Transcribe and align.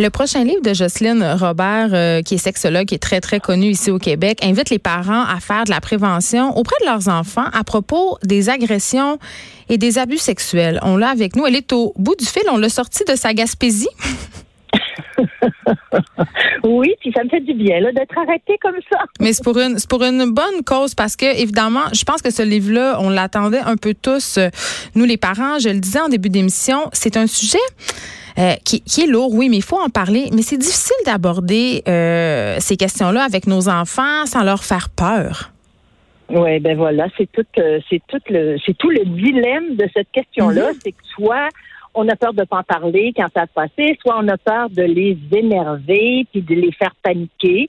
Le 0.00 0.08
prochain 0.08 0.44
livre 0.44 0.62
de 0.62 0.72
Jocelyne 0.72 1.22
Robert, 1.38 1.90
euh, 1.92 2.22
qui 2.22 2.36
est 2.36 2.38
sexologue, 2.38 2.86
qui 2.86 2.94
est 2.94 2.98
très, 2.98 3.20
très 3.20 3.38
connu 3.38 3.66
ici 3.66 3.90
au 3.90 3.98
Québec, 3.98 4.38
invite 4.42 4.70
les 4.70 4.78
parents 4.78 5.26
à 5.26 5.40
faire 5.40 5.64
de 5.64 5.70
la 5.70 5.82
prévention 5.82 6.56
auprès 6.56 6.76
de 6.80 6.86
leurs 6.86 7.08
enfants 7.08 7.44
à 7.52 7.64
propos 7.64 8.16
des 8.24 8.48
agressions 8.48 9.18
et 9.68 9.76
des 9.76 9.98
abus 9.98 10.16
sexuels. 10.16 10.80
On 10.82 10.96
l'a 10.96 11.10
avec 11.10 11.36
nous. 11.36 11.44
Elle 11.46 11.56
est 11.56 11.70
au 11.74 11.92
bout 11.96 12.16
du 12.16 12.24
fil. 12.24 12.40
On 12.50 12.56
l'a 12.56 12.70
sortie 12.70 13.04
de 13.06 13.14
sa 13.14 13.34
Gaspésie. 13.34 13.90
oui, 16.64 16.94
puis 17.00 17.12
ça 17.14 17.22
me 17.22 17.28
fait 17.28 17.40
du 17.40 17.52
bien 17.52 17.82
d'être 17.92 18.16
arrêté 18.16 18.56
comme 18.62 18.78
ça. 18.90 19.00
Mais 19.20 19.34
c'est 19.34 19.44
pour 19.44 19.58
une 19.58 19.78
c'est 19.78 19.90
pour 19.90 20.02
une 20.02 20.32
bonne 20.32 20.64
cause 20.64 20.94
parce 20.94 21.14
que 21.14 21.26
évidemment, 21.26 21.92
je 21.92 22.04
pense 22.04 22.22
que 22.22 22.30
ce 22.30 22.42
livre-là, 22.42 22.96
on 23.00 23.10
l'attendait 23.10 23.60
un 23.60 23.76
peu 23.76 23.92
tous 23.92 24.38
euh, 24.38 24.48
nous 24.94 25.04
les 25.04 25.18
parents, 25.18 25.58
je 25.58 25.68
le 25.68 25.78
disais 25.78 26.00
en 26.00 26.08
début 26.08 26.30
d'émission, 26.30 26.88
c'est 26.94 27.18
un 27.18 27.26
sujet 27.26 27.58
euh, 28.38 28.54
qui, 28.64 28.82
est 29.02 29.06
lourd, 29.06 29.32
oui, 29.34 29.48
mais 29.48 29.56
il 29.56 29.62
faut 29.62 29.80
en 29.80 29.88
parler. 29.88 30.28
Mais 30.32 30.42
c'est 30.42 30.58
difficile 30.58 30.96
d'aborder 31.06 31.82
euh, 31.88 32.56
ces 32.58 32.76
questions-là 32.76 33.24
avec 33.24 33.46
nos 33.46 33.68
enfants 33.68 34.26
sans 34.26 34.44
leur 34.44 34.64
faire 34.64 34.88
peur. 34.90 35.52
Oui, 36.28 36.60
ben 36.60 36.76
voilà, 36.76 37.08
c'est 37.18 37.30
tout, 37.32 37.46
euh, 37.58 37.80
c'est 37.88 38.00
tout 38.06 38.20
le, 38.28 38.56
c'est 38.64 38.76
tout 38.78 38.90
le 38.90 39.04
dilemme 39.04 39.74
de 39.74 39.88
cette 39.94 40.10
question-là, 40.12 40.68
mhm. 40.68 40.78
c'est 40.82 40.92
que 40.92 41.02
soit 41.14 41.48
on 41.92 42.08
a 42.08 42.14
peur 42.14 42.32
de 42.32 42.44
pas 42.44 42.58
en 42.58 42.62
parler 42.62 43.12
quand 43.16 43.26
ça 43.34 43.46
se 43.46 43.52
passe, 43.52 43.70
soit 44.00 44.16
on 44.16 44.28
a 44.28 44.36
peur 44.36 44.70
de 44.70 44.82
les 44.82 45.18
énerver 45.32 46.24
puis 46.30 46.40
de 46.40 46.54
les 46.54 46.70
faire 46.72 46.94
paniquer. 47.02 47.68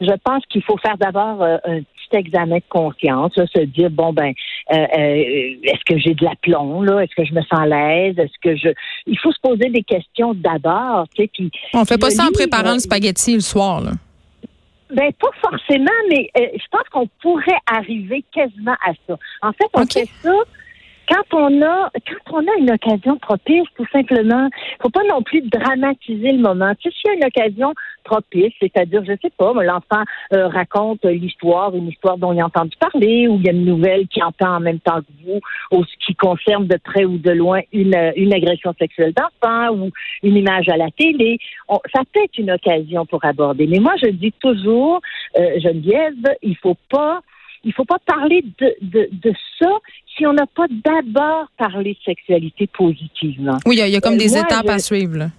Je 0.00 0.12
pense 0.24 0.44
qu'il 0.46 0.62
faut 0.62 0.76
faire 0.78 0.98
d'abord 0.98 1.42
un 1.42 1.80
petit 2.04 2.16
examen 2.16 2.56
de 2.56 2.62
conscience, 2.68 3.32
se 3.34 3.60
dire 3.64 3.90
bon 3.90 4.12
ben 4.12 4.32
euh, 4.72 4.76
euh, 4.76 5.56
est-ce 5.62 5.84
que 5.86 5.98
j'ai 5.98 6.14
de 6.14 6.24
l'aplomb 6.24 6.82
là, 6.82 7.00
est-ce 7.00 7.14
que 7.14 7.24
je 7.24 7.34
me 7.34 7.42
sens 7.42 7.60
à 7.60 7.66
l'aise, 7.66 8.18
est-ce 8.18 8.38
que 8.42 8.56
je 8.56 8.68
il 9.06 9.18
faut 9.18 9.32
se 9.32 9.40
poser 9.40 9.70
des 9.70 9.82
questions 9.82 10.34
d'abord, 10.34 11.06
tu 11.14 11.22
sais 11.22 11.30
puis 11.32 11.50
on 11.72 11.84
fait 11.84 11.98
pas 11.98 12.10
ça 12.10 12.24
en 12.24 12.32
préparant 12.32 12.74
le 12.74 12.78
spaghetti 12.78 13.34
le 13.34 13.40
soir 13.40 13.80
là. 13.80 13.92
Ben 14.90 15.10
pas 15.14 15.30
forcément, 15.40 15.90
mais 16.08 16.28
euh, 16.38 16.46
je 16.54 16.64
pense 16.70 16.88
qu'on 16.90 17.08
pourrait 17.20 17.58
arriver 17.66 18.22
quasiment 18.32 18.76
à 18.86 18.92
ça. 19.08 19.18
En 19.42 19.52
fait, 19.52 19.66
on 19.72 19.86
fait 19.86 20.08
ça 20.22 20.30
quand 21.08 21.38
on 21.38 21.62
a 21.62 21.90
quand 22.26 22.38
on 22.38 22.46
a 22.46 22.56
une 22.58 22.70
occasion 22.70 23.16
propice, 23.18 23.66
tout 23.76 23.86
simplement, 23.92 24.48
faut 24.82 24.90
pas 24.90 25.04
non 25.08 25.22
plus 25.22 25.42
dramatiser 25.42 26.32
le 26.32 26.38
moment. 26.38 26.72
Tu 26.80 26.90
sais, 26.90 26.96
s'il 26.96 27.10
y 27.10 27.14
a 27.14 27.16
une 27.16 27.24
occasion 27.24 27.74
propice, 28.04 28.52
c'est-à-dire, 28.60 29.02
je 29.04 29.12
sais 29.22 29.32
pas, 29.36 29.52
l'enfant 29.52 30.04
euh, 30.32 30.48
raconte 30.48 31.04
l'histoire, 31.04 31.74
une 31.74 31.88
histoire 31.88 32.18
dont 32.18 32.32
il 32.32 32.40
a 32.40 32.46
entendu 32.46 32.76
parler, 32.78 33.28
ou 33.28 33.36
il 33.36 33.46
y 33.46 33.48
a 33.48 33.52
une 33.52 33.64
nouvelle 33.64 34.06
qui 34.08 34.22
entend 34.22 34.56
en 34.56 34.60
même 34.60 34.80
temps 34.80 35.00
que 35.00 35.24
vous, 35.24 35.40
ou 35.72 35.84
ce 35.84 36.06
qui 36.06 36.14
concerne 36.14 36.66
de 36.66 36.76
près 36.76 37.04
ou 37.04 37.18
de 37.18 37.30
loin 37.30 37.60
une, 37.72 37.96
une 38.16 38.32
agression 38.32 38.74
sexuelle 38.78 39.14
d'enfant 39.14 39.74
ou 39.74 39.90
une 40.22 40.36
image 40.36 40.68
à 40.68 40.76
la 40.76 40.90
télé, 40.90 41.38
ça 41.68 42.02
peut 42.12 42.20
être 42.22 42.38
une 42.38 42.50
occasion 42.50 43.06
pour 43.06 43.24
aborder. 43.24 43.66
Mais 43.66 43.78
moi, 43.78 43.94
je 44.02 44.10
dis 44.10 44.32
toujours, 44.40 45.00
euh, 45.38 45.58
Geneviève, 45.60 46.36
il 46.42 46.56
faut 46.56 46.76
pas 46.90 47.20
il 47.64 47.72
faut 47.72 47.84
pas 47.84 47.98
parler 48.04 48.44
de, 48.58 48.74
de, 48.82 49.08
de 49.10 49.32
ça 49.58 49.70
si 50.16 50.26
on 50.26 50.32
n'a 50.32 50.46
pas 50.46 50.66
d'abord 50.70 51.48
parlé 51.56 51.94
de 51.94 51.98
sexualité 52.04 52.66
positivement. 52.66 53.58
Oui, 53.66 53.80
il 53.80 53.88
y, 53.88 53.96
a 53.96 54.00
comme 54.00 54.14
euh, 54.14 54.18
des 54.18 54.36
étapes 54.36 54.68
à 54.68 54.78
suivre. 54.78 55.30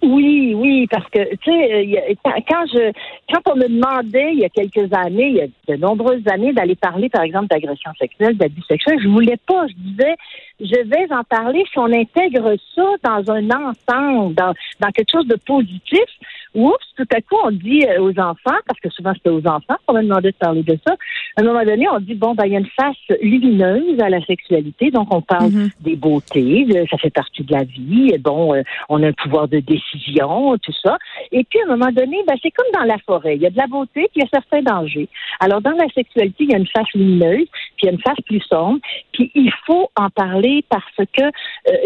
Oui, 0.00 0.54
oui, 0.54 0.86
parce 0.88 1.08
que 1.10 1.34
tu 1.36 1.50
sais, 1.50 2.16
quand 2.24 2.64
je 2.72 2.92
quand 3.32 3.52
on 3.52 3.56
me 3.56 3.66
demandait 3.66 4.32
il 4.32 4.38
y 4.38 4.44
a 4.44 4.48
quelques 4.48 4.92
années, 4.92 5.28
il 5.28 5.36
y 5.36 5.40
a 5.40 5.46
de 5.74 5.80
nombreuses 5.80 6.22
années, 6.30 6.52
d'aller 6.52 6.76
parler, 6.76 7.08
par 7.08 7.22
exemple, 7.22 7.48
d'agression 7.48 7.90
sexuelle, 7.98 8.36
d'abus 8.36 8.62
sexuels, 8.68 9.00
je 9.02 9.08
voulais 9.08 9.38
pas. 9.46 9.66
Je 9.66 9.74
disais, 9.74 10.14
je 10.60 10.88
vais 10.88 11.12
en 11.12 11.24
parler 11.24 11.64
si 11.72 11.78
on 11.78 11.92
intègre 11.92 12.54
ça 12.76 12.84
dans 13.02 13.32
un 13.32 13.50
ensemble, 13.50 14.34
dans, 14.36 14.54
dans 14.78 14.90
quelque 14.90 15.10
chose 15.10 15.26
de 15.26 15.36
positif. 15.44 16.06
Oups, 16.54 16.76
tout 16.96 17.06
à 17.14 17.20
coup, 17.20 17.36
on 17.44 17.50
dit 17.50 17.84
euh, 17.86 18.00
aux 18.00 18.18
enfants, 18.18 18.58
parce 18.66 18.80
que 18.82 18.90
souvent 18.90 19.12
c'était 19.14 19.30
aux 19.30 19.46
enfants 19.46 19.76
qu'on 19.86 19.94
me 19.94 20.02
demandait 20.02 20.30
de 20.30 20.36
parler 20.36 20.62
de 20.62 20.78
ça. 20.86 20.94
À 21.36 21.42
un 21.42 21.44
moment 21.44 21.64
donné, 21.64 21.88
on 21.88 22.00
dit 22.00 22.14
bon, 22.14 22.34
ben 22.34 22.46
il 22.46 22.52
y 22.52 22.56
a 22.56 22.60
une 22.60 22.66
face 22.78 23.18
lumineuse 23.22 24.00
à 24.00 24.08
la 24.08 24.24
sexualité, 24.24 24.90
donc 24.90 25.12
on 25.12 25.20
parle 25.20 25.50
mm-hmm. 25.50 25.70
des 25.80 25.96
beautés, 25.96 26.66
ça 26.90 26.98
fait 26.98 27.10
partie 27.10 27.44
de 27.44 27.52
la 27.52 27.64
vie. 27.64 28.16
Bon, 28.18 28.54
euh, 28.54 28.62
on 28.88 29.02
a 29.02 29.08
un 29.08 29.12
pouvoir 29.12 29.48
de 29.48 29.60
décision 29.60 30.56
tout 30.58 30.72
ça. 30.82 30.98
Et 31.32 31.44
puis, 31.44 31.60
à 31.60 31.64
un 31.64 31.76
moment 31.76 31.92
donné, 31.92 32.22
ben, 32.26 32.36
c'est 32.42 32.50
comme 32.50 32.70
dans 32.72 32.84
la 32.84 32.98
forêt. 32.98 33.36
Il 33.36 33.42
y 33.42 33.46
a 33.46 33.50
de 33.50 33.56
la 33.56 33.66
beauté, 33.66 34.08
puis 34.12 34.16
il 34.16 34.22
y 34.22 34.24
a 34.24 34.28
certains 34.32 34.62
dangers. 34.62 35.08
Alors, 35.40 35.60
dans 35.60 35.72
la 35.72 35.88
sexualité, 35.94 36.44
il 36.44 36.50
y 36.50 36.54
a 36.54 36.58
une 36.58 36.66
face 36.66 36.90
lumineuse, 36.94 37.46
puis 37.76 37.82
il 37.82 37.86
y 37.86 37.88
a 37.88 37.92
une 37.92 38.00
face 38.00 38.20
plus 38.26 38.40
sombre. 38.40 38.80
Puis, 39.12 39.30
il 39.34 39.52
faut 39.66 39.90
en 39.96 40.10
parler 40.10 40.64
parce 40.68 40.84
que 40.96 41.24
euh, 41.24 41.30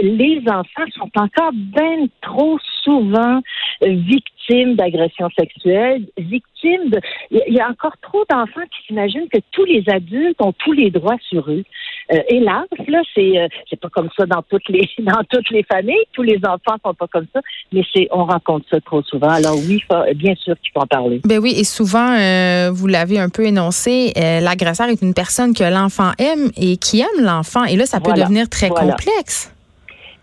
les 0.02 0.42
enfants 0.46 0.90
sont 0.94 1.10
encore 1.16 1.52
bien 1.52 2.06
trop 2.20 2.58
souvent 2.82 3.40
euh, 3.84 3.88
victimes 3.88 4.74
d'agressions 4.74 5.28
sexuelles, 5.38 6.06
victimes 6.18 6.90
de... 6.90 7.00
Il 7.30 7.54
y 7.54 7.60
a 7.60 7.68
encore 7.68 7.96
trop 8.02 8.24
d'enfants 8.30 8.66
qui 8.70 8.86
s'imaginent 8.86 9.28
que 9.32 9.38
tous 9.52 9.64
les 9.64 9.82
adultes 9.88 10.40
ont 10.40 10.52
tous 10.52 10.72
les 10.72 10.90
droits 10.90 11.16
sur 11.28 11.50
eux. 11.50 11.64
Euh, 12.12 12.18
hélas, 12.28 12.66
là, 12.88 13.00
c'est 13.14 13.38
euh, 13.38 13.46
c'est 13.70 13.78
pas 13.78 13.88
comme 13.88 14.08
ça 14.16 14.26
dans 14.26 14.42
toutes 14.42 14.68
les 14.68 14.88
dans 14.98 15.22
toutes 15.30 15.50
les 15.50 15.62
familles. 15.62 16.04
Tous 16.12 16.22
les 16.22 16.38
enfants 16.44 16.76
sont 16.84 16.94
pas 16.94 17.06
comme 17.06 17.26
ça, 17.32 17.40
mais 17.72 17.82
c'est 17.94 18.08
on 18.10 18.24
rencontre 18.24 18.66
ça 18.70 18.80
trop 18.80 19.02
souvent. 19.02 19.30
Alors 19.30 19.56
oui, 19.56 19.82
bien 20.16 20.34
sûr 20.34 20.54
qu'il 20.60 20.72
faut 20.72 20.80
en 20.80 20.86
parler. 20.86 21.20
Ben 21.24 21.38
oui, 21.38 21.54
et 21.56 21.64
souvent, 21.64 22.16
euh, 22.18 22.70
vous 22.72 22.86
l'avez 22.88 23.18
un 23.18 23.28
peu 23.28 23.44
énoncé, 23.44 24.12
l'agresseur 24.16 24.88
est 24.88 25.00
une 25.02 25.14
personne 25.14 25.54
que 25.54 25.64
l'enfant 25.64 26.10
aime 26.18 26.50
et 26.56 26.76
qui 26.76 27.00
aime 27.00 27.24
l'enfant. 27.24 27.64
Et 27.64 27.76
là, 27.76 27.86
ça 27.86 28.00
peut 28.00 28.12
devenir 28.12 28.48
très 28.48 28.68
complexe. 28.68 29.52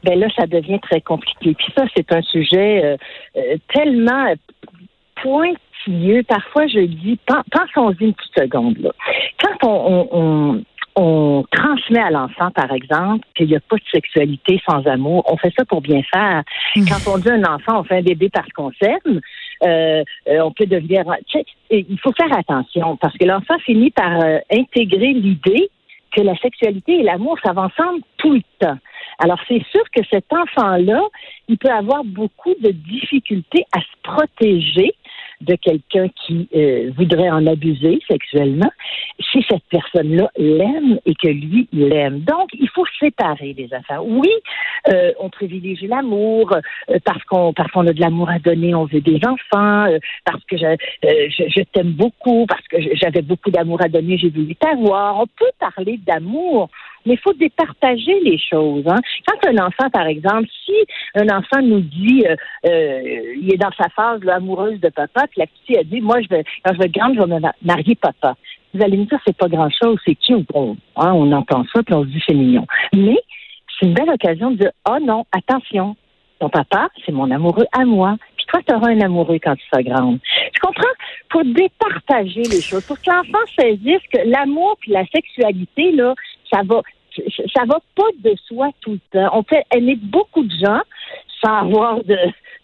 Ben 0.04 0.20
là, 0.20 0.28
ça 0.38 0.48
devient 0.48 0.80
très 0.80 1.02
compliqué. 1.02 1.54
Puis 1.54 1.68
ça, 1.78 1.84
c'est 1.96 2.12
un 2.14 2.22
sujet 2.22 2.98
tellement 3.74 4.34
pointilleux. 5.22 6.24
Parfois, 6.24 6.68
je 6.68 6.80
dis, 6.86 7.20
pensons-y 7.26 8.06
une 8.06 8.14
petite 8.14 8.38
seconde. 8.38 8.78
Là. 8.78 8.92
Quand 9.42 9.68
on, 9.68 10.08
on 10.12 10.64
on 11.00 11.46
transmet 11.50 12.02
à 12.02 12.10
l'enfant, 12.10 12.52
par 12.52 12.74
exemple, 12.74 13.26
qu'il 13.36 13.48
n'y 13.48 13.56
a 13.56 13.62
pas 13.62 13.78
de 13.78 13.90
sexualité 13.90 14.62
sans 14.70 14.86
amour. 14.86 15.24
On 15.32 15.38
fait 15.38 15.54
ça 15.58 15.64
pour 15.64 15.82
bien 15.82 16.02
faire. 16.14 16.44
Hmm. 16.76 16.84
Quand 16.86 17.14
on 17.14 17.18
dit 17.18 17.30
à 17.30 17.36
un 17.36 17.44
enfant, 17.44 17.80
on 17.80 17.84
fait 17.84 18.00
un 18.00 18.02
bébé 18.02 18.30
parce 18.30 18.50
qu'on 18.50 18.72
s'aime, 18.82 19.22
euh, 19.64 20.04
euh, 20.28 20.40
on 20.42 20.52
peut 20.52 20.66
devenir... 20.66 21.04
il 21.72 22.00
faut 22.02 22.12
faire 22.12 22.38
attention 22.38 22.98
parce 22.98 23.18
que 23.18 23.26
l'enfant 23.26 23.58
finit 23.60 23.92
par 23.92 24.20
euh, 24.20 24.40
intégrer 24.52 25.14
l'idée 25.14 25.70
que 26.16 26.22
la 26.22 26.36
sexualité 26.38 27.00
et 27.00 27.04
l'amour, 27.04 27.38
ça 27.44 27.54
va 27.54 27.64
ensemble 27.64 28.02
tout 28.18 28.34
le 28.34 28.42
temps. 28.60 28.78
Alors, 29.20 29.40
c'est 29.48 29.64
sûr 29.72 29.84
que 29.96 30.02
cet 30.10 30.32
enfant-là, 30.32 31.02
il 31.48 31.58
peut 31.58 31.70
avoir 31.70 32.04
beaucoup 32.04 32.54
de 32.62 32.72
difficultés 32.72 33.66
à 33.72 33.80
se 33.82 34.02
protéger 34.04 34.94
de 35.42 35.56
quelqu'un 35.56 36.08
qui 36.26 36.50
euh, 36.56 36.92
voudrait 36.98 37.30
en 37.30 37.46
abuser 37.48 38.00
sexuellement, 38.08 38.72
si 39.32 39.46
cette 39.50 39.64
personne-là 39.70 40.30
l'aime 40.38 41.00
et 41.06 41.14
que 41.16 41.30
lui 41.30 41.68
l'aime. 41.72 42.20
Donc, 42.20 42.50
il 42.54 42.70
faut 42.70 42.86
séparer 43.00 43.54
les 43.58 43.74
affaires. 43.74 44.06
Oui, 44.06 44.32
euh, 44.90 45.14
on 45.20 45.30
privilégie 45.30 45.88
l'amour 45.88 46.54
euh, 46.54 47.00
parce 47.06 47.24
qu'on 47.24 47.54
parce 47.54 47.72
qu'on 47.72 47.88
a 47.88 47.94
de 47.94 48.02
l'amour 48.02 48.30
à 48.30 48.40
donner, 48.40 48.76
on 48.76 48.86
veut 48.86 49.02
des 49.02 49.20
enfants, 49.26 49.88
parce 50.26 50.44
que 50.46 50.58
je, 50.58 50.76
je, 51.04 51.44
je 51.50 51.64
t'aime 51.72 51.92
beaucoup, 51.92 52.46
parce 52.46 52.68
que 52.68 52.78
j'avais 52.96 53.22
beaucoup 53.22 53.52
d'amour 53.52 53.82
à 53.82 53.88
donner, 53.88 54.18
j'ai 54.18 54.30
voulu 54.30 54.56
t'avoir. 54.56 55.20
On 55.20 55.28
peut 55.28 55.52
parler 55.60 56.00
d'amour 56.06 56.70
mais 57.06 57.14
il 57.14 57.20
faut 57.20 57.34
départager 57.34 58.20
les 58.22 58.38
choses. 58.38 58.84
Hein. 58.88 59.00
Quand 59.28 59.50
un 59.50 59.66
enfant, 59.66 59.90
par 59.92 60.08
exemple, 60.08 60.48
si 60.66 60.74
un 61.16 61.28
enfant 61.30 61.62
nous 61.62 61.82
dit, 61.82 62.26
euh, 62.28 62.36
euh, 62.66 63.36
il 63.42 63.54
est 63.54 63.58
dans 63.58 63.72
sa 63.78 63.90
phase 63.90 64.28
amoureuse 64.28 64.80
de 64.80 64.90
papa, 64.90 65.28
puis 65.28 65.40
la 65.40 65.48
petite 65.48 65.78
a 65.78 65.84
dit, 65.84 66.02
moi, 66.02 66.22
je 66.22 66.28
vais, 66.30 66.44
quand 66.64 66.74
je 66.74 66.80
vais 66.80 66.90
grande, 66.90 67.16
je 67.16 67.22
vais 67.22 67.40
me 67.40 67.40
marier 67.62 67.96
papa. 67.96 68.36
Vous 68.74 68.84
allez 68.84 68.98
me 68.98 69.06
dire, 69.06 69.20
c'est 69.26 69.36
pas 69.36 69.48
grand-chose, 69.48 69.98
c'est 70.06 70.16
qui 70.16 70.34
on, 70.54 70.78
hein, 70.96 71.14
on 71.14 71.32
entend 71.32 71.66
ça, 71.74 71.82
puis 71.84 71.96
on 71.96 72.04
se 72.04 72.10
dit, 72.10 72.24
c'est 72.28 72.36
mignon. 72.36 72.68
Mais 72.94 73.18
c'est 73.80 73.88
une 73.88 73.94
belle 73.94 74.10
occasion 74.10 74.52
de 74.52 74.58
dire, 74.58 74.72
oh 74.88 74.98
non, 75.02 75.26
attention, 75.32 75.96
ton 76.40 76.50
papa, 76.50 76.90
c'est 77.06 77.12
mon 77.12 77.30
amoureux 77.32 77.66
à 77.72 77.86
moi. 77.86 78.16
Puis 78.38 78.46
toi, 78.48 78.62
tu 78.66 78.74
auras 78.74 78.92
un 78.92 79.02
amoureux 79.02 79.40
quand 79.42 79.56
tu 79.56 79.66
seras 79.66 79.84
grande. 79.84 80.20
Tu 80.54 80.60
comprends? 80.62 80.84
Pour 81.30 81.44
départager 81.44 82.44
les 82.44 82.62
choses, 82.62 82.86
pour 82.86 83.00
que 83.00 83.10
l'enfant 83.10 83.46
saisisse 83.58 84.02
que 84.12 84.20
l'amour 84.26 84.78
puis 84.80 84.92
la 84.92 85.06
sexualité, 85.08 85.92
là, 85.92 86.14
ça 86.52 86.62
va, 86.64 86.82
ça 87.54 87.66
va 87.66 87.80
pas 87.96 88.10
de 88.24 88.36
soi 88.48 88.70
tout 88.82 88.92
le 88.92 89.00
temps. 89.12 89.30
On 89.34 89.44
fait 89.44 89.64
aimer 89.76 89.96
beaucoup 89.96 90.44
de 90.44 90.54
gens 90.64 90.82
sans 91.42 91.58
avoir 91.60 92.04
de 92.04 92.18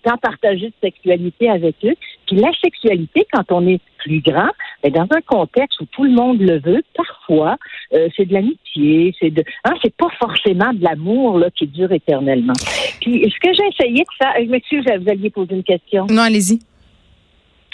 sans 0.06 0.18
partager 0.18 0.68
de 0.68 0.74
sexualité 0.82 1.50
avec 1.50 1.76
eux. 1.84 1.96
Puis 2.28 2.36
la 2.38 2.52
sexualité, 2.64 3.26
quand 3.32 3.52
on 3.52 3.68
est 3.68 3.82
plus 3.98 4.22
grand, 4.22 4.52
mais 4.84 4.92
ben, 4.92 5.06
dans 5.06 5.16
un 5.16 5.22
contexte 5.22 5.80
où 5.82 5.86
tout 5.86 6.04
le 6.04 6.12
monde 6.12 6.40
le 6.40 6.60
veut, 6.60 6.84
parfois, 6.96 7.58
euh, 7.94 8.08
c'est 8.16 8.26
de 8.26 8.34
l'amitié, 8.34 9.16
c'est 9.20 9.32
de, 9.32 9.44
hein, 9.64 9.74
c'est 9.82 9.96
pas 9.96 10.10
forcément 10.20 10.74
de 10.74 10.84
l'amour 10.84 11.40
là 11.40 11.50
qui 11.50 11.66
dure 11.66 11.92
éternellement. 11.92 12.54
Puis 13.02 13.24
ce 13.24 13.40
que 13.40 13.54
j'ai 13.56 13.68
essayé 13.68 14.04
de 14.04 14.16
faire, 14.18 14.34
je 14.38 14.50
m'excuse, 14.50 14.84
vous 14.86 15.10
alliez 15.10 15.30
poser 15.32 15.56
une 15.56 15.64
question. 15.64 16.06
Non, 16.10 16.24
allez-y. 16.24 16.60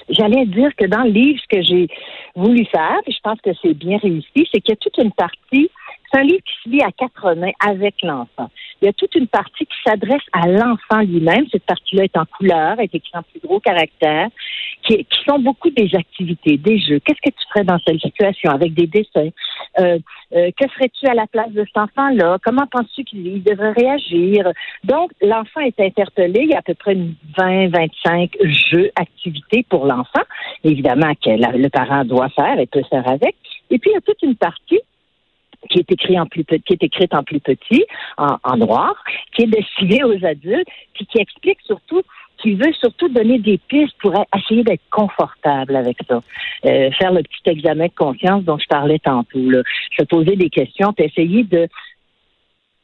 J'allais 0.09 0.45
dire 0.45 0.71
que 0.75 0.85
dans 0.85 1.03
le 1.03 1.11
livre, 1.11 1.39
ce 1.41 1.57
que 1.57 1.63
j'ai 1.63 1.87
voulu 2.35 2.65
faire, 2.65 2.99
et 3.05 3.11
je 3.11 3.19
pense 3.23 3.39
que 3.41 3.51
c'est 3.61 3.73
bien 3.73 3.97
réussi, 3.97 4.47
c'est 4.51 4.61
qu'il 4.61 4.69
y 4.69 4.73
a 4.73 4.75
toute 4.77 4.97
une 4.97 5.11
partie 5.11 5.69
C'est 6.11 6.19
un 6.19 6.23
livre 6.23 6.43
qui 6.43 6.53
se 6.63 6.69
lit 6.69 6.81
à 6.81 6.91
quatre 6.91 7.35
mains 7.35 7.51
avec 7.65 8.01
l'enfant. 8.01 8.49
Il 8.81 8.85
y 8.85 8.89
a 8.89 8.93
toute 8.93 9.15
une 9.15 9.27
partie 9.27 9.65
qui 9.65 9.77
s'adresse 9.85 10.23
à 10.33 10.47
l'enfant 10.47 11.01
lui-même. 11.01 11.45
Cette 11.51 11.65
partie-là 11.65 12.05
est 12.05 12.17
en 12.17 12.25
couleur, 12.25 12.79
est 12.79 12.93
écrite 12.93 13.15
en 13.15 13.23
plus 13.23 13.39
gros 13.39 13.59
caractère, 13.59 14.27
qui, 14.83 15.05
qui 15.05 15.23
sont 15.25 15.39
beaucoup 15.39 15.69
des 15.69 15.89
activités, 15.95 16.57
des 16.57 16.79
jeux. 16.79 16.99
Qu'est-ce 16.99 17.21
que 17.21 17.35
tu 17.35 17.47
ferais 17.49 17.63
dans 17.63 17.77
cette 17.85 17.99
situation 17.99 18.51
avec 18.51 18.73
des 18.73 18.87
dessins? 18.87 19.29
Euh, 19.79 19.99
euh, 20.33 20.49
que 20.59 20.67
ferais-tu 20.69 21.07
à 21.07 21.13
la 21.13 21.27
place 21.27 21.51
de 21.51 21.63
cet 21.65 21.77
enfant-là? 21.77 22.37
Comment 22.43 22.65
penses-tu 22.67 23.03
qu'il 23.03 23.43
devrait 23.43 23.73
réagir? 23.73 24.51
Donc, 24.83 25.11
l'enfant 25.21 25.61
est 25.61 25.79
interpellé. 25.79 26.41
Il 26.43 26.49
y 26.49 26.55
a 26.55 26.59
à 26.59 26.61
peu 26.61 26.73
près 26.73 26.95
20, 27.37 27.69
25 27.69 28.31
jeux, 28.71 28.91
activités 28.95 29.65
pour 29.69 29.85
l'enfant, 29.85 30.23
évidemment, 30.63 31.13
que 31.23 31.29
le 31.29 31.69
parent 31.69 32.03
doit 32.03 32.29
faire 32.29 32.59
et 32.59 32.65
peut 32.65 32.83
faire 32.89 33.07
avec. 33.07 33.35
Et 33.69 33.77
puis, 33.77 33.91
il 33.91 33.93
y 33.93 33.97
a 33.97 34.01
toute 34.01 34.21
une 34.23 34.35
partie 34.35 34.79
qui 35.69 35.79
est 35.79 35.91
écrit 35.91 36.19
en 36.19 36.25
plus 36.25 36.43
petit, 36.43 36.63
qui 36.63 36.73
est 36.73 36.83
écrite 36.83 37.13
en 37.13 37.23
plus 37.23 37.39
petit, 37.39 37.85
en, 38.17 38.57
noir, 38.57 38.95
qui 39.35 39.43
est 39.43 39.47
destinée 39.47 40.03
aux 40.03 40.25
adultes, 40.25 40.67
puis 40.93 41.05
qui 41.05 41.19
explique 41.19 41.59
surtout 41.65 42.01
qui 42.41 42.55
veut 42.55 42.73
surtout 42.73 43.07
donner 43.07 43.37
des 43.37 43.59
pistes 43.59 43.95
pour 44.01 44.13
essayer 44.35 44.63
d'être 44.63 44.81
confortable 44.89 45.75
avec 45.75 45.97
ça. 46.09 46.23
Euh, 46.65 46.89
faire 46.91 47.13
le 47.13 47.21
petit 47.21 47.41
examen 47.45 47.85
de 47.85 47.93
conscience 47.95 48.43
dont 48.43 48.57
je 48.57 48.65
parlais 48.67 48.97
tantôt. 48.97 49.47
Là. 49.47 49.61
Se 49.97 50.03
poser 50.05 50.35
des 50.35 50.49
questions, 50.49 50.91
puis 50.93 51.05
essayer 51.05 51.43
de 51.43 51.67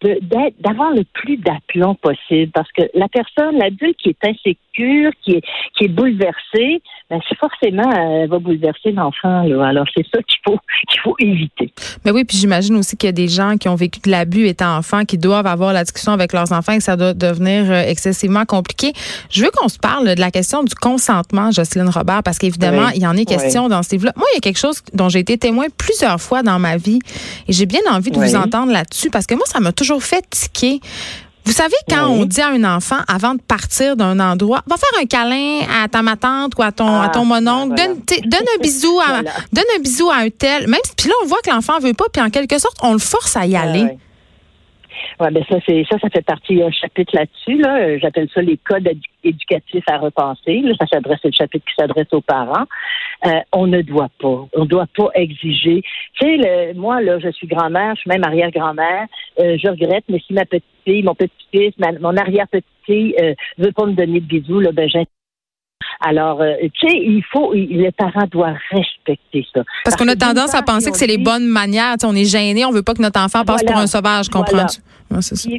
d'avoir 0.02 0.92
le 0.92 1.04
plus 1.14 1.38
d'aplomb 1.38 1.96
possible 1.96 2.52
parce 2.54 2.72
que 2.72 2.84
la 2.94 3.08
personne, 3.08 3.58
l'adulte 3.58 3.98
qui 3.98 4.10
est 4.10 4.24
insécure, 4.24 5.12
qui 5.24 5.32
est, 5.32 5.42
qui 5.76 5.86
est 5.86 5.88
bouleversée, 5.88 6.82
ben 7.10 7.20
forcément, 7.40 7.90
elle 7.92 8.30
va 8.30 8.38
bouleverser 8.38 8.92
l'enfant. 8.92 9.42
Alors, 9.64 9.86
c'est 9.96 10.06
ça 10.14 10.22
qu'il 10.22 10.40
faut, 10.46 10.60
qu'il 10.90 11.02
faut 11.02 11.16
éviter. 11.20 11.74
Mais 12.06 12.12
oui, 12.12 12.26
puis 12.26 12.38
j'imagine 12.38 12.76
aussi 12.76 12.96
qu'il 12.96 13.08
y 13.08 13.10
a 13.10 13.14
des 13.14 13.28
gens 13.28 13.58
qui 13.58 13.70
ont 13.70 13.76
vécu 13.76 14.00
de 14.02 14.12
l'abus 14.12 14.46
étant 14.46 14.78
enfants, 14.78 15.04
qui 15.06 15.18
doivent 15.18 15.48
avoir 15.48 15.74
la 15.74 15.84
discussion 15.84 16.12
avec 16.12 16.34
leurs 16.34 16.52
enfants 16.52 16.74
et 16.74 16.78
que 16.78 16.84
ça 16.84 16.98
doit 16.98 17.14
devenir 17.14 17.72
euh, 17.72 17.82
excessivement 17.82 18.46
compliqué. 18.46 18.94
Je 19.32 19.44
veux 19.44 19.52
qu'on 19.52 19.70
se 19.70 19.80
parle 19.80 20.16
de 20.16 20.20
la 20.20 20.30
question 20.32 20.64
du 20.64 20.76
consentement, 20.76 21.50
Jocelyne 21.52 21.90
Robert, 21.90 22.22
parce 22.24 22.38
qu'évidemment, 22.38 22.90
il 22.94 23.02
y 23.02 23.08
en 23.08 23.16
est 23.16 23.26
question 23.26 23.68
dans 23.68 23.82
ce 23.82 23.92
livre-là. 23.92 24.14
Moi, 24.16 24.26
il 24.34 24.36
y 24.36 24.38
a 24.38 24.42
quelque 24.42 24.60
chose 24.60 24.82
dont 24.94 25.10
j'ai 25.10 25.20
été 25.20 25.38
témoin 25.38 25.66
plusieurs 25.76 26.22
fois 26.22 26.44
dans 26.44 26.60
ma 26.60 26.78
vie 26.78 27.00
et 27.48 27.54
j'ai 27.54 27.66
bien 27.66 27.82
envie 27.90 28.12
de 28.12 28.18
vous 28.18 28.36
entendre 28.36 28.72
là-dessus 28.72 29.10
parce 29.10 29.26
que 29.26 29.36
moi, 29.36 29.46
ça 29.48 29.60
m'a 29.60 29.72
toujours 29.72 29.87
toujours. 29.88 30.02
Vous 31.46 31.54
savez, 31.54 31.76
quand 31.90 32.10
on 32.10 32.26
dit 32.26 32.42
à 32.42 32.50
un 32.50 32.64
enfant, 32.66 32.98
avant 33.08 33.34
de 33.34 33.40
partir 33.40 33.96
d'un 33.96 34.20
endroit, 34.20 34.64
va 34.68 34.76
faire 34.76 35.02
un 35.02 35.06
câlin 35.06 35.62
à 35.82 35.88
ta 35.88 36.02
matante 36.02 36.52
ou 36.60 36.62
à 36.62 36.74
ton, 36.74 37.00
à 37.00 37.08
ton 37.08 37.22
ah, 37.22 37.40
mononcle, 37.40 37.74
donne, 37.74 38.42
un 38.58 38.62
bisou 38.62 39.00
à, 39.00 39.22
donne 39.54 39.64
un 39.78 39.80
bisou 39.80 40.10
à 40.10 40.18
un 40.18 40.30
tel. 40.30 40.68
Même, 40.68 40.82
puis 40.98 41.08
là, 41.08 41.16
on 41.24 41.28
voit 41.28 41.40
que 41.42 41.50
l'enfant 41.50 41.80
veut 41.80 41.94
pas, 41.94 42.04
puis 42.12 42.22
en 42.22 42.30
quelque 42.30 42.60
sorte, 42.60 42.76
on 42.82 42.92
le 42.92 43.00
force 43.00 43.38
à 43.38 43.46
y 43.46 43.56
aller. 43.56 43.98
Ouais, 45.20 45.32
ben 45.32 45.44
ça, 45.50 45.58
c'est 45.66 45.84
ça, 45.90 45.98
ça 46.00 46.10
fait 46.10 46.22
partie 46.24 46.62
un 46.62 46.70
chapitre 46.70 47.16
là-dessus. 47.16 47.58
Là. 47.58 47.80
Euh, 47.80 47.98
j'appelle 48.00 48.30
ça 48.34 48.42
les 48.42 48.58
codes 48.58 48.88
éducatifs 49.24 49.84
à 49.88 49.98
repenser. 49.98 50.60
Là, 50.62 50.74
ça 50.80 50.86
s'adresse 50.86 51.24
au 51.24 51.32
chapitre 51.32 51.66
qui 51.66 51.74
s'adresse 51.76 52.08
aux 52.12 52.22
parents. 52.22 52.66
Euh, 53.26 53.40
on 53.52 53.66
ne 53.66 53.82
doit 53.82 54.10
pas, 54.20 54.48
on 54.54 54.62
ne 54.62 54.68
doit 54.68 54.86
pas 54.96 55.10
exiger. 55.16 55.82
Tu 56.20 56.42
sais, 56.42 56.74
moi, 56.76 57.02
là, 57.02 57.18
je 57.18 57.30
suis 57.32 57.48
grand-mère, 57.48 57.96
je 57.96 58.02
suis 58.02 58.10
même 58.10 58.24
arrière-grand-mère. 58.24 59.08
Euh, 59.40 59.58
je 59.58 59.68
regrette, 59.70 60.06
mais 60.08 60.20
si 60.20 60.34
ma 60.34 60.46
petite 60.46 60.64
fille, 60.86 61.02
mon 61.02 61.16
petit-fils, 61.16 61.74
mon 62.00 62.16
arrière-petite 62.16 62.66
fille 62.86 63.16
euh, 63.20 63.34
veut 63.58 63.72
pas 63.72 63.86
me 63.88 63.94
donner 63.94 64.20
de 64.20 64.26
bisous, 64.26 64.60
là, 64.60 64.72
ben 64.72 64.88
alors, 66.00 66.42
euh, 66.42 66.54
tu 66.74 66.88
sais, 66.88 66.96
il 66.96 67.24
faut, 67.32 67.54
les 67.54 67.92
parents 67.92 68.28
doivent 68.30 68.56
respecter 68.72 69.46
ça. 69.54 69.64
Parce, 69.84 69.96
qu'on 69.96 70.08
a 70.08 70.16
tendance 70.16 70.54
à 70.54 70.62
penser 70.62 70.92
que 70.92 70.98
c'est 70.98 71.08
les 71.08 71.18
bonnes 71.18 71.48
manières. 71.48 71.96
on 72.04 72.16
est 72.16 72.26
gêné, 72.26 72.66
on 72.66 72.72
veut 72.72 72.84
pas 72.84 72.94
que 72.94 73.02
notre 73.02 73.20
enfant 73.20 73.44
passe 73.44 73.64
pour 73.64 73.78
un 73.78 73.88
sauvage, 73.88 74.30
comprends-tu? 74.30 74.82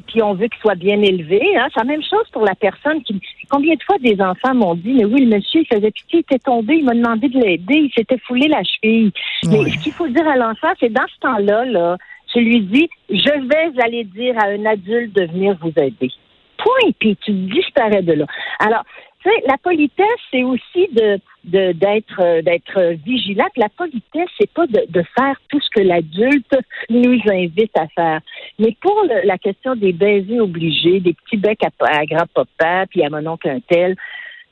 puis, 0.06 0.22
on 0.22 0.34
veut 0.34 0.46
qu'il 0.46 0.60
soit 0.60 0.74
bien 0.74 1.00
élevé. 1.00 1.40
Hein. 1.56 1.66
C'est 1.72 1.80
la 1.80 1.86
même 1.86 2.02
chose 2.02 2.26
pour 2.32 2.44
la 2.44 2.54
personne 2.54 3.02
qui. 3.02 3.20
Combien 3.48 3.74
de 3.74 3.82
fois 3.82 3.96
des 3.98 4.20
enfants 4.20 4.54
m'ont 4.54 4.74
dit, 4.74 4.92
mais 4.92 5.06
oui, 5.06 5.24
le 5.24 5.36
monsieur, 5.36 5.62
il 5.62 5.66
faisait 5.66 5.90
pitié, 5.90 6.18
il 6.18 6.20
était 6.20 6.38
tombé, 6.38 6.76
il 6.76 6.84
m'a 6.84 6.94
demandé 6.94 7.28
de 7.28 7.38
l'aider, 7.38 7.74
il 7.74 7.90
s'était 7.96 8.18
foulé 8.18 8.46
la 8.46 8.62
cheville. 8.62 9.10
Mais 9.44 9.70
ce 9.70 9.82
qu'il 9.82 9.92
faut 9.92 10.06
dire 10.08 10.28
à 10.28 10.36
l'enfant, 10.36 10.68
c'est 10.78 10.92
dans 10.92 11.06
ce 11.06 11.20
temps-là, 11.20 11.64
là, 11.64 11.96
je 12.34 12.40
lui 12.40 12.60
dis, 12.60 12.88
je 13.08 13.48
vais 13.48 13.82
aller 13.82 14.04
dire 14.04 14.34
à 14.38 14.48
un 14.48 14.66
adulte 14.66 15.14
de 15.14 15.24
venir 15.24 15.56
vous 15.62 15.72
aider. 15.76 16.10
Point, 16.58 16.90
puis 16.98 17.16
tu 17.24 17.32
disparais 17.32 18.02
de 18.02 18.12
là. 18.12 18.26
Alors, 18.58 18.84
tu 19.22 19.28
sais, 19.28 19.34
la 19.46 19.58
politesse, 19.58 20.20
c'est 20.30 20.44
aussi 20.44 20.88
de 20.92 21.20
d'être 21.44 22.20
euh, 22.20 22.42
d'être 22.42 22.94
vigilante. 23.04 23.50
La 23.56 23.68
politesse, 23.70 24.28
c'est 24.38 24.52
pas 24.52 24.66
de, 24.66 24.84
de, 24.88 25.02
faire 25.18 25.40
tout 25.48 25.60
ce 25.60 25.70
que 25.70 25.80
l'adulte 25.80 26.56
nous 26.90 27.18
invite 27.26 27.76
à 27.76 27.88
faire. 27.88 28.20
Mais 28.58 28.76
pour 28.80 29.04
la 29.24 29.38
question 29.38 29.74
des 29.74 29.92
baisers 29.92 30.40
obligés, 30.40 31.00
des 31.00 31.14
petits 31.14 31.38
becs 31.38 31.64
à, 31.64 31.70
à 31.86 32.04
grand-papa, 32.04 32.86
puis 32.90 33.02
à 33.02 33.08
mon 33.08 33.26
oncle 33.26 33.48
un 33.48 33.60
tel, 33.60 33.96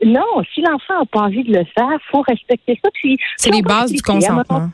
non, 0.04 0.42
si 0.52 0.62
l'enfant 0.62 1.00
n'a 1.00 1.06
pas 1.06 1.20
envie 1.20 1.44
de 1.44 1.52
le 1.52 1.64
faire, 1.64 1.98
faut 2.10 2.22
respecter 2.22 2.78
ça. 2.82 2.90
Puis 2.94 3.18
c'est 3.36 3.50
les 3.50 3.62
bases 3.62 3.92
du 3.92 4.02
consentement. 4.02 4.70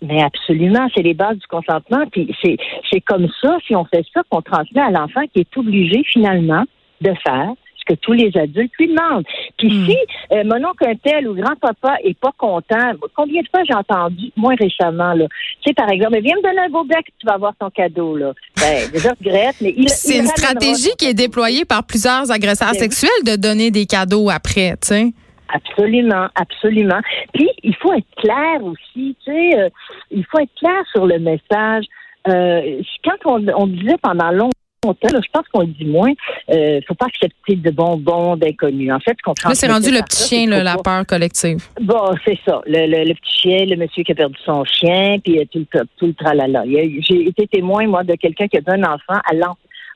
Mais 0.00 0.22
absolument, 0.22 0.88
c'est 0.94 1.02
les 1.02 1.14
bases 1.14 1.38
du 1.38 1.46
consentement. 1.46 2.04
Puis 2.12 2.34
c'est 2.42 2.56
c'est 2.90 3.00
comme 3.00 3.28
ça, 3.40 3.58
si 3.66 3.74
on 3.74 3.84
fait 3.84 4.04
ça, 4.12 4.22
qu'on 4.28 4.42
transmet 4.42 4.80
à 4.80 4.90
l'enfant 4.90 5.22
qui 5.32 5.40
est 5.40 5.56
obligé 5.56 6.02
finalement 6.04 6.64
de 7.00 7.12
faire 7.26 7.52
que 7.88 7.94
tous 7.94 8.12
les 8.12 8.30
adultes 8.36 8.72
lui 8.78 8.88
demandent. 8.88 9.24
Puis 9.56 9.68
hmm. 9.68 9.86
si 9.86 9.96
euh, 10.32 10.44
mon 10.44 10.68
oncle 10.68 10.86
un 10.86 10.94
tel 10.96 11.28
ou 11.28 11.34
grand-papa 11.34 11.96
est 12.04 12.18
pas 12.18 12.32
content, 12.36 12.92
combien 13.14 13.42
de 13.42 13.48
fois 13.48 13.62
j'ai 13.66 13.74
entendu, 13.74 14.30
moins 14.36 14.54
récemment, 14.56 15.14
là, 15.14 15.26
tu 15.62 15.68
sais, 15.68 15.74
par 15.74 15.90
exemple, 15.90 16.20
viens 16.20 16.36
me 16.36 16.42
donner 16.42 16.60
un 16.60 16.68
beau 16.68 16.84
bec, 16.84 17.06
tu 17.18 17.26
vas 17.26 17.34
avoir 17.34 17.54
ton 17.58 17.70
cadeau, 17.70 18.16
là. 18.16 18.32
Ben, 18.56 18.88
je 18.94 19.08
regrette, 19.08 19.56
mais 19.60 19.74
il 19.76 19.88
C'est 19.88 20.18
une 20.18 20.26
stratégie 20.26 20.94
qui 20.98 21.06
est 21.06 21.14
déployée 21.14 21.64
par 21.64 21.84
plusieurs 21.84 22.30
agresseurs 22.30 22.72
ben 22.72 22.78
sexuels 22.78 23.24
de 23.24 23.36
donner 23.36 23.70
des 23.70 23.86
cadeaux 23.86 24.30
après, 24.30 24.72
tu 24.82 24.88
sais. 24.88 25.12
Absolument, 25.48 26.28
absolument. 26.34 27.00
Puis 27.32 27.48
il 27.62 27.74
faut 27.76 27.92
être 27.94 28.06
clair 28.18 28.62
aussi, 28.62 29.16
tu 29.24 29.32
sais, 29.32 29.58
euh, 29.58 29.68
il 30.10 30.24
faut 30.26 30.38
être 30.38 30.54
clair 30.58 30.82
sur 30.92 31.06
le 31.06 31.18
message. 31.18 31.86
Euh, 32.28 32.82
quand 33.04 33.16
on, 33.24 33.46
on 33.56 33.66
disait 33.66 33.96
pendant 34.02 34.30
longtemps 34.30 34.57
je 34.84 35.30
pense 35.32 35.48
qu'on 35.52 35.60
le 35.60 35.66
dit 35.66 35.84
moins. 35.84 36.12
Euh, 36.50 36.80
faut 36.86 36.94
pas 36.94 37.06
accepter 37.06 37.56
de 37.56 37.70
bonbons 37.70 38.36
d'inconnus. 38.36 38.92
En 38.92 39.00
fait, 39.00 39.16
Là, 39.26 39.54
c'est 39.54 39.70
rendu 39.70 39.90
le 39.90 40.02
petit 40.02 40.28
chien, 40.28 40.46
la 40.46 40.76
peur 40.76 41.04
collective. 41.06 41.64
Bon, 41.80 42.14
c'est 42.24 42.38
ça. 42.46 42.60
Le, 42.66 43.12
petit 43.14 43.40
chien, 43.40 43.64
le 43.66 43.76
monsieur 43.76 44.04
qui 44.04 44.12
a 44.12 44.14
perdu 44.14 44.36
son 44.44 44.64
chien, 44.64 45.18
puis 45.22 45.38
euh, 45.38 45.44
tout 45.50 45.66
le, 45.72 45.80
tout 45.96 46.06
le 46.06 46.14
tralala. 46.14 46.64
J'ai 46.66 47.28
été 47.28 47.46
témoin, 47.46 47.86
moi, 47.86 48.04
de 48.04 48.14
quelqu'un 48.14 48.46
qui 48.46 48.58
a 48.58 48.60
donné 48.60 48.84
un 48.84 48.94
enfant 48.94 49.20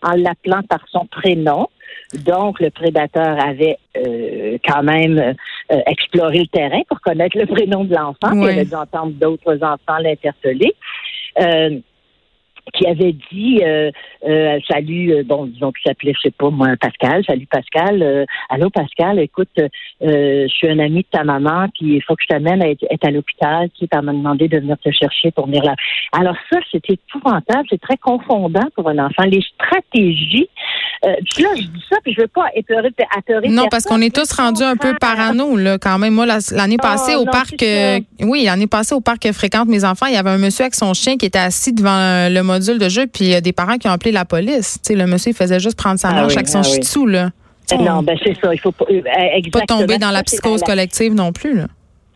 en 0.02 0.12
l'appelant 0.16 0.62
par 0.68 0.80
son 0.90 1.06
prénom. 1.06 1.68
Donc, 2.24 2.60
le 2.60 2.70
prédateur 2.70 3.38
avait 3.40 3.78
euh, 3.96 4.58
quand 4.64 4.82
même 4.82 5.18
euh, 5.18 5.80
exploré 5.86 6.40
le 6.40 6.46
terrain 6.46 6.82
pour 6.88 7.00
connaître 7.00 7.38
le 7.38 7.46
prénom 7.46 7.84
de 7.84 7.94
l'enfant. 7.94 8.32
Il 8.34 8.48
avait 8.48 8.64
dû 8.64 8.74
entendre 8.74 9.12
d'autres 9.12 9.62
enfants 9.62 9.98
l'interpeller. 10.00 10.74
Euh, 11.40 11.78
qui 12.72 12.86
avait 12.86 13.14
dit 13.30 13.60
euh, 13.62 13.90
euh, 14.26 14.58
salut 14.68 15.12
euh, 15.12 15.22
bon 15.24 15.46
disons 15.46 15.72
qu'il 15.72 15.82
s'appelait 15.86 16.12
je 16.14 16.28
sais 16.28 16.30
pas 16.30 16.50
moi 16.50 16.68
Pascal. 16.80 17.22
Salut 17.26 17.46
Pascal. 17.46 18.26
Allô 18.48 18.70
Pascal 18.70 19.18
écoute 19.18 19.50
je 20.00 20.46
suis 20.48 20.68
un 20.68 20.78
ami 20.78 21.02
de 21.02 21.06
ta 21.10 21.24
maman 21.24 21.68
qui 21.68 21.96
il 21.96 22.02
faut 22.02 22.16
que 22.16 22.22
je 22.22 22.28
t'amène 22.28 22.62
à 22.62 22.68
être, 22.68 22.84
à 23.02 23.10
l'hôpital 23.10 23.68
qui 23.70 23.88
m'a 23.92 24.00
demandé 24.00 24.48
de 24.48 24.58
venir 24.58 24.78
te 24.78 24.90
chercher 24.90 25.30
pour 25.30 25.46
venir 25.46 25.62
là. 25.64 25.74
Alors 26.12 26.36
ça 26.50 26.58
c'était 26.70 26.94
épouvantable 26.94 27.66
c'est 27.70 27.80
très 27.80 27.96
confondant 27.96 28.68
pour 28.74 28.88
un 28.88 28.98
enfant. 28.98 29.24
Les 29.24 29.42
stratégies 29.54 30.48
puis 31.00 31.42
là 31.42 31.50
je 31.56 31.62
dis 31.62 31.84
ça 31.88 31.96
puis 32.02 32.14
je 32.14 32.20
veux 32.20 32.28
pas 32.28 32.46
épeler 32.54 32.90
atterrir 33.16 33.50
non 33.50 33.68
parce 33.70 33.84
qu'on 33.84 34.00
est 34.00 34.14
tous 34.14 34.32
rendus 34.32 34.62
un 34.62 34.76
peu 34.76 34.94
parano 35.00 35.56
là 35.56 35.78
quand 35.78 35.98
même 35.98 36.14
moi 36.14 36.26
l'année 36.26 36.76
ah, 36.78 36.82
passée 36.82 37.16
au 37.16 37.24
parc 37.24 37.64
oui 38.20 38.44
l'année 38.44 38.66
passée 38.66 38.94
au 38.94 39.00
parc 39.00 39.22
que 39.22 39.32
fréquente 39.32 39.68
mes 39.68 39.84
enfants 39.84 40.06
il 40.06 40.14
y 40.14 40.16
avait 40.16 40.30
un 40.30 40.38
monsieur 40.38 40.62
avec 40.62 40.74
son 40.74 40.94
chien 40.94 41.16
qui 41.16 41.26
était 41.26 41.38
assis 41.38 41.72
devant 41.72 42.28
le 42.28 42.42
module 42.42 42.78
de 42.78 42.88
jeu, 42.88 43.06
puis 43.06 43.24
il 43.24 43.30
y 43.30 43.34
a 43.34 43.40
des 43.40 43.52
parents 43.52 43.76
qui 43.76 43.88
ont 43.88 43.92
appelé 43.92 44.12
la 44.12 44.24
police. 44.24 44.78
sais, 44.82 44.94
le 44.94 45.06
monsieur, 45.06 45.30
il 45.30 45.36
faisait 45.36 45.60
juste 45.60 45.78
prendre 45.78 45.98
sa 45.98 46.10
marche 46.10 46.32
ah 46.34 46.38
avec 46.38 46.48
son 46.48 46.60
ah 46.60 46.62
shih 46.62 47.06
là. 47.06 47.30
Non, 47.78 48.02
ben 48.02 48.18
c'est 48.22 48.36
ça. 48.40 48.52
Il 48.52 48.58
faut 48.58 48.72
pas, 48.72 48.84
euh, 48.90 49.00
pas 49.50 49.60
tomber 49.60 49.98
dans 49.98 50.10
la 50.10 50.22
psychose 50.22 50.62
collective 50.62 51.14
non 51.14 51.32
plus. 51.32 51.56
Là. 51.56 51.66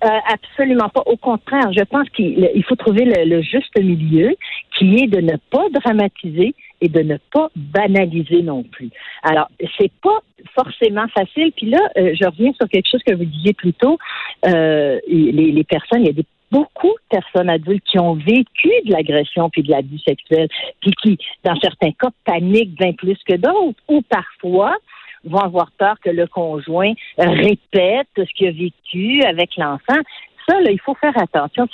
Euh, 0.04 0.08
absolument 0.30 0.90
pas. 0.90 1.02
Au 1.06 1.16
contraire, 1.16 1.72
je 1.72 1.82
pense 1.84 2.08
qu'il 2.10 2.64
faut 2.68 2.74
trouver 2.74 3.04
le, 3.06 3.40
juste 3.40 3.78
milieu 3.78 4.34
qui 4.76 4.96
est 4.96 5.06
de 5.06 5.20
ne 5.20 5.36
pas 5.50 5.64
dramatiser 5.72 6.54
et 6.80 6.88
de 6.88 7.00
ne 7.00 7.16
pas 7.32 7.48
banaliser 7.56 8.42
non 8.42 8.62
plus. 8.62 8.90
Alors, 9.22 9.48
c'est 9.78 9.92
pas 10.02 10.18
forcément 10.54 11.06
facile. 11.08 11.52
Puis 11.56 11.70
là, 11.70 11.80
euh, 11.96 12.14
je 12.14 12.26
reviens 12.26 12.52
sur 12.52 12.68
quelque 12.68 12.88
chose 12.90 13.02
que 13.06 13.14
vous 13.14 13.24
disiez 13.24 13.52
plus 13.52 13.72
tôt. 13.72 13.98
les, 14.44 15.32
les, 15.32 15.64
personnes, 15.64 16.02
il 16.02 16.06
y 16.06 16.10
a 16.10 16.12
des 16.12 16.26
beaucoup 16.50 16.88
de 16.88 17.18
personnes 17.18 17.50
adultes 17.50 17.84
qui 17.84 17.98
ont 17.98 18.14
vécu 18.14 18.70
de 18.84 18.92
l'agression 18.92 19.50
puis 19.50 19.62
de 19.62 19.70
l'abus 19.70 19.98
sexuel, 19.98 20.48
puis 20.80 20.92
qui, 21.02 21.18
dans 21.44 21.56
certains 21.56 21.92
cas, 21.92 22.08
paniquent 22.24 22.74
bien 22.76 22.92
plus 22.92 23.18
que 23.26 23.34
d'autres, 23.34 23.80
ou 23.88 24.02
parfois 24.02 24.76
vont 25.24 25.40
avoir 25.40 25.70
peur 25.72 25.96
que 26.00 26.10
le 26.10 26.26
conjoint 26.26 26.92
répète 27.18 28.08
ce 28.16 28.32
qu'il 28.34 28.48
a 28.48 28.52
vécu 28.52 29.22
avec 29.22 29.56
l'enfant. 29.56 30.00
Ça, 30.48 30.60
là, 30.60 30.70
il 30.70 30.80
faut 30.80 30.94
faire 30.94 31.16
attention. 31.20 31.66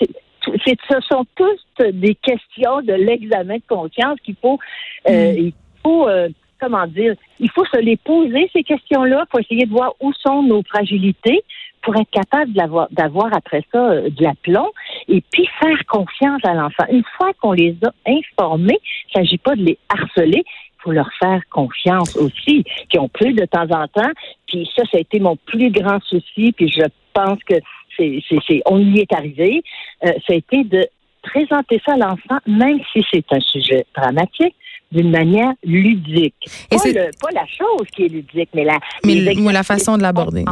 Ce 0.45 1.01
sont 1.09 1.25
tous 1.37 1.85
des 1.93 2.15
questions 2.15 2.83
de 2.83 2.93
l'examen 2.93 3.57
de 3.57 3.63
conscience 3.69 4.19
qu'il 4.25 4.37
faut, 4.37 4.59
euh, 5.09 5.33
mm. 5.33 5.39
il 5.39 5.53
faut, 5.83 6.09
euh, 6.09 6.29
comment 6.61 6.87
dire, 6.87 7.15
il 7.39 7.51
faut 7.51 7.65
se 7.67 7.79
les 7.79 7.97
poser 7.97 8.51
ces 8.53 8.63
questions-là 8.63 9.25
pour 9.31 9.41
essayer 9.41 9.67
de 9.67 9.71
voir 9.71 9.95
où 10.01 10.13
sont 10.13 10.43
nos 10.43 10.63
fragilités 10.63 11.43
pour 11.83 11.97
être 11.97 12.11
capable 12.11 12.53
d'avoir 12.53 13.35
après 13.35 13.65
ça 13.73 13.91
euh, 13.91 14.09
de 14.09 14.23
l'aplomb 14.23 14.71
et 15.09 15.23
puis 15.33 15.49
faire 15.61 15.85
confiance 15.87 16.41
à 16.45 16.55
l'enfant. 16.55 16.85
Une 16.91 17.05
fois 17.17 17.33
qu'on 17.41 17.53
les 17.53 17.77
a 17.85 17.93
informés, 18.07 18.79
il 18.81 19.19
ne 19.19 19.25
s'agit 19.25 19.39
pas 19.39 19.57
de 19.57 19.63
les 19.63 19.79
harceler, 19.89 20.45
il 20.45 20.83
faut 20.83 20.93
leur 20.93 21.11
faire 21.19 21.41
confiance 21.51 22.17
aussi, 22.17 22.65
qui 22.89 22.99
ont 22.99 23.09
plus 23.09 23.35
de 23.35 23.45
temps 23.45 23.69
en 23.71 23.87
temps. 23.89 24.11
Puis 24.47 24.69
ça, 24.77 24.83
ça 24.91 24.99
a 24.99 25.01
été 25.01 25.21
mon 25.21 25.37
plus 25.37 25.71
grand 25.71 26.01
souci, 26.03 26.53
puis 26.53 26.69
je 26.69 26.85
pense 27.13 27.39
que 27.45 27.55
c'est, 27.97 28.23
c'est, 28.47 28.63
on 28.67 28.79
y 28.79 29.01
est 29.01 29.13
arrivé. 29.13 29.63
Euh, 30.05 30.13
ça 30.27 30.33
a 30.33 30.37
été 30.37 30.65
de 30.65 30.87
présenter 31.23 31.81
ça 31.85 31.95
à 31.95 31.97
l'enfant, 31.97 32.39
même 32.47 32.79
si 32.93 33.05
c'est 33.13 33.25
un 33.31 33.41
sujet 33.41 33.87
dramatique, 33.97 34.55
d'une 34.91 35.11
manière 35.11 35.53
ludique. 35.65 36.35
Et 36.71 36.77
pas, 36.77 36.83
le, 36.85 37.11
pas, 37.21 37.31
la 37.33 37.47
chose 37.47 37.87
qui 37.95 38.05
est 38.05 38.09
ludique, 38.09 38.51
mais 38.55 38.65
la, 38.65 38.79
mais 39.05 39.53
la 39.53 39.63
façon 39.63 39.97
de 39.97 40.03
l'aborder. 40.03 40.45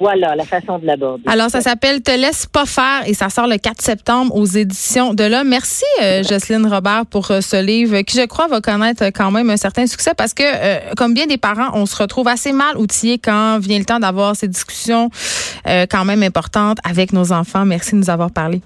Voilà, 0.00 0.36
la 0.36 0.44
façon 0.44 0.78
de 0.78 0.86
l'aborder. 0.86 1.24
Alors, 1.26 1.50
ça 1.50 1.60
s'appelle 1.60 2.02
Te 2.02 2.12
laisse 2.12 2.46
pas 2.46 2.66
faire 2.66 3.02
et 3.06 3.14
ça 3.14 3.30
sort 3.30 3.48
le 3.48 3.56
4 3.56 3.80
septembre 3.80 4.34
aux 4.34 4.44
éditions 4.44 5.12
de 5.12 5.24
là. 5.24 5.42
Merci, 5.42 5.84
euh, 6.02 6.22
Jocelyne 6.22 6.66
Robert, 6.66 7.04
pour 7.06 7.30
euh, 7.30 7.40
ce 7.40 7.60
livre 7.60 8.00
qui, 8.02 8.16
je 8.16 8.26
crois, 8.26 8.46
va 8.46 8.60
connaître 8.60 9.06
quand 9.06 9.32
même 9.32 9.50
un 9.50 9.56
certain 9.56 9.86
succès 9.86 10.12
parce 10.16 10.34
que, 10.34 10.44
euh, 10.44 10.78
comme 10.96 11.14
bien 11.14 11.26
des 11.26 11.38
parents, 11.38 11.70
on 11.74 11.84
se 11.86 11.96
retrouve 12.00 12.28
assez 12.28 12.52
mal 12.52 12.76
outillés 12.76 13.18
quand 13.18 13.58
vient 13.58 13.78
le 13.78 13.84
temps 13.84 13.98
d'avoir 13.98 14.36
ces 14.36 14.48
discussions 14.48 15.10
quand 15.64 16.04
même 16.04 16.22
importantes 16.22 16.78
avec 16.88 17.12
nos 17.12 17.32
enfants. 17.32 17.64
Merci 17.66 17.92
de 17.92 17.96
nous 17.98 18.10
avoir 18.10 18.30
parlé. 18.30 18.62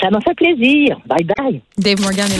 Ça 0.00 0.10
m'a 0.10 0.20
fait 0.20 0.34
plaisir. 0.34 0.98
Bye 1.06 1.24
bye. 1.24 1.62
Dave 1.78 2.00
Morgan 2.00 2.30